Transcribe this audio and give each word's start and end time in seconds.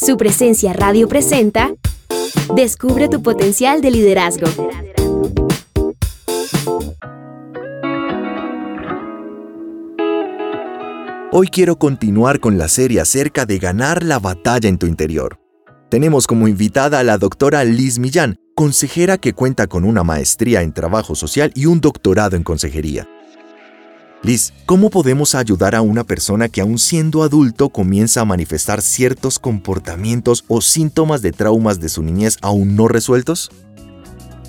Su 0.00 0.16
presencia 0.16 0.72
radio 0.72 1.08
presenta 1.08 1.74
Descubre 2.56 3.10
tu 3.10 3.22
potencial 3.22 3.82
de 3.82 3.90
liderazgo. 3.90 4.46
Hoy 11.32 11.48
quiero 11.48 11.76
continuar 11.78 12.40
con 12.40 12.56
la 12.56 12.68
serie 12.68 13.00
acerca 13.02 13.44
de 13.44 13.58
ganar 13.58 14.02
la 14.02 14.18
batalla 14.18 14.70
en 14.70 14.78
tu 14.78 14.86
interior. 14.86 15.38
Tenemos 15.90 16.26
como 16.26 16.48
invitada 16.48 17.00
a 17.00 17.04
la 17.04 17.18
doctora 17.18 17.62
Liz 17.64 17.98
Millán, 17.98 18.36
consejera 18.54 19.18
que 19.18 19.34
cuenta 19.34 19.66
con 19.66 19.84
una 19.84 20.02
maestría 20.02 20.62
en 20.62 20.72
trabajo 20.72 21.14
social 21.14 21.52
y 21.54 21.66
un 21.66 21.82
doctorado 21.82 22.36
en 22.36 22.42
consejería. 22.42 23.06
Liz, 24.22 24.52
¿cómo 24.66 24.90
podemos 24.90 25.34
ayudar 25.34 25.74
a 25.74 25.80
una 25.80 26.04
persona 26.04 26.50
que 26.50 26.60
aún 26.60 26.78
siendo 26.78 27.22
adulto 27.22 27.70
comienza 27.70 28.20
a 28.20 28.26
manifestar 28.26 28.82
ciertos 28.82 29.38
comportamientos 29.38 30.44
o 30.46 30.60
síntomas 30.60 31.22
de 31.22 31.32
traumas 31.32 31.80
de 31.80 31.88
su 31.88 32.02
niñez 32.02 32.36
aún 32.42 32.76
no 32.76 32.86
resueltos? 32.86 33.50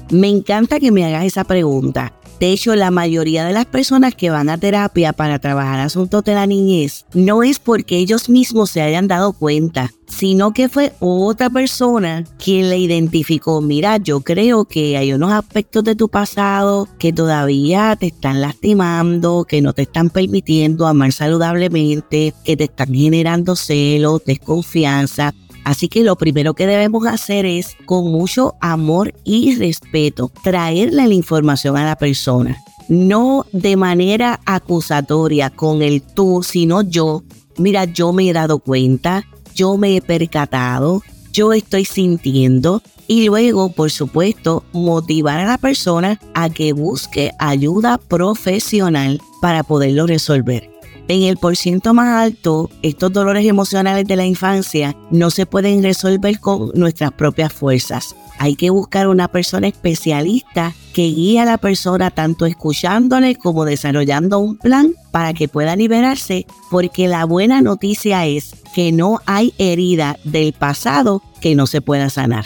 Me 0.10 0.28
encanta 0.28 0.78
que 0.82 0.92
me 0.92 1.06
hagas 1.06 1.24
esa 1.24 1.46
pregunta 1.46 2.12
de 2.42 2.52
hecho, 2.52 2.76
la 2.76 2.90
mayoría 2.90 3.46
de 3.46 3.54
las 3.54 3.68
personas 3.68 4.16
que 4.16 4.32
van 4.32 4.50
a 4.50 4.58
terapia 4.58 5.14
para 5.14 5.38
trabajar 5.38 5.80
asuntos 5.80 6.24
de 6.24 6.34
la 6.34 6.48
niñez 6.48 7.06
no 7.14 7.44
es 7.44 7.60
porque 7.60 7.98
ellos 7.98 8.30
mismos 8.30 8.72
se 8.72 8.82
hayan 8.82 9.08
dado 9.08 9.34
cuenta, 9.34 9.92
sino 10.08 10.52
que 10.52 10.68
fue 10.68 10.92
otra 11.00 11.52
persona 11.52 12.24
quien 12.44 12.72
le 12.72 12.80
identificó, 12.80 13.62
mira, 13.62 13.98
yo 13.98 14.22
creo 14.22 14.66
que 14.66 14.98
hay 14.98 15.14
unos 15.14 15.32
aspectos 15.32 15.84
de 15.84 15.96
tu 15.96 16.10
pasado 16.10 16.88
que 16.98 17.14
todavía 17.14 17.96
te 17.96 18.08
están 18.08 18.42
lastimando, 18.42 19.46
que 19.48 19.62
no 19.62 19.74
te 19.74 19.84
están 19.84 20.10
permitiendo 20.10 20.88
amar 20.88 21.12
saludablemente, 21.12 22.34
que 22.44 22.58
te 22.58 22.64
están 22.64 22.92
generando 22.92 23.56
celos, 23.56 24.26
desconfianza. 24.26 25.36
Así 25.64 25.88
que 25.88 26.04
lo 26.04 26.16
primero 26.16 26.54
que 26.54 26.68
debemos 26.68 27.06
hacer 27.06 27.46
es, 27.46 27.76
con 27.86 28.12
mucho 28.12 28.56
amor 28.62 29.14
y 29.24 29.56
respeto, 29.56 30.32
traerle 30.44 31.08
la 31.08 31.14
información 31.14 31.78
a 31.78 31.86
la 31.86 31.96
persona. 31.96 32.58
No 32.90 33.46
de 33.52 33.78
manera 33.78 34.40
acusatoria 34.46 35.50
con 35.50 35.82
el 35.82 36.02
tú, 36.02 36.44
sino 36.44 36.82
yo. 36.82 37.24
Mira, 37.58 37.86
yo 37.86 38.12
me 38.12 38.30
he 38.30 38.34
dado 38.34 38.60
cuenta, 38.60 39.24
yo 39.56 39.78
me 39.78 39.96
he 39.96 40.02
percatado, 40.02 41.02
yo 41.32 41.54
estoy 41.54 41.86
sintiendo 41.86 42.82
y 43.08 43.26
luego, 43.26 43.72
por 43.72 43.92
supuesto, 43.92 44.64
motivar 44.74 45.40
a 45.40 45.46
la 45.46 45.58
persona 45.58 46.20
a 46.34 46.50
que 46.50 46.74
busque 46.74 47.32
ayuda 47.40 47.98
profesional 47.98 49.22
para 49.42 49.64
poderlo 49.64 50.08
resolver. 50.08 50.70
En 51.08 51.24
el 51.24 51.38
porciento 51.38 51.94
más 51.94 52.24
alto, 52.24 52.70
estos 52.82 53.12
dolores 53.12 53.46
emocionales 53.46 54.06
de 54.06 54.16
la 54.16 54.26
infancia 54.26 54.96
no 55.10 55.30
se 55.30 55.46
pueden 55.46 55.84
resolver 55.84 56.40
con 56.40 56.72
nuestras 56.74 57.12
propias 57.12 57.52
fuerzas. 57.52 58.16
Hay 58.40 58.56
que 58.56 58.70
buscar 58.70 59.08
una 59.08 59.28
persona 59.28 59.68
especialista 59.68 60.74
que 60.94 61.04
guíe 61.04 61.40
a 61.40 61.46
la 61.46 61.58
persona 61.58 62.12
tanto 62.12 62.46
escuchándole 62.46 63.36
como 63.36 63.66
desarrollando 63.66 64.40
un 64.40 64.58
plan 64.58 64.94
para 65.12 65.34
que 65.34 65.48
pueda 65.48 65.76
liberarse, 65.76 66.46
porque 66.70 67.08
la 67.08 67.26
buena 67.26 67.62
noticia 67.62 68.26
es 68.26 68.56
que 68.74 68.92
no 68.92 69.20
hay 69.26 69.54
herida 69.58 70.18
del 70.24 70.54
pasado 70.54 71.22
que 71.40 71.56
no 71.56 71.68
se 71.68 71.82
pueda 71.82 72.10
sanar. 72.10 72.46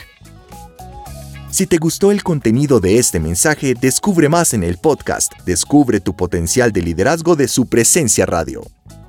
Si 1.56 1.68
te 1.68 1.78
gustó 1.78 2.12
el 2.12 2.22
contenido 2.22 2.82
de 2.82 2.98
este 2.98 3.18
mensaje, 3.22 3.76
descubre 3.80 4.28
más 4.28 4.54
en 4.54 4.62
el 4.62 4.78
podcast 4.78 5.32
Descubre 5.46 6.02
tu 6.02 6.14
potencial 6.14 6.74
de 6.74 6.82
liderazgo 6.82 7.38
de 7.38 7.48
su 7.48 7.68
presencia 7.68 8.26
radio. 8.26 8.62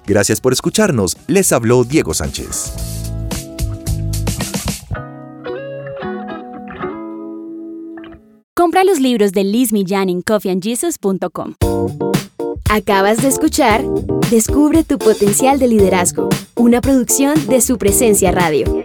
Gracias 0.06 0.40
por 0.40 0.52
escucharnos, 0.52 1.16
les 1.26 1.50
habló 1.50 1.82
Diego 1.82 2.14
Sánchez. 2.14 2.72
Compra 8.54 8.84
los 8.84 9.00
libros 9.00 9.32
de 9.32 9.42
Liz 9.42 9.72
Millán 9.72 10.08
en 10.08 10.22
coffeeandjesus.com. 10.22 11.54
Acabas 12.70 13.22
de 13.22 13.26
escuchar 13.26 13.84
Descubre 14.30 14.84
tu 14.84 14.98
potencial 14.98 15.58
de 15.58 15.66
liderazgo, 15.66 16.28
una 16.54 16.80
producción 16.80 17.44
de 17.48 17.60
su 17.60 17.76
presencia 17.76 18.30
radio. 18.30 18.84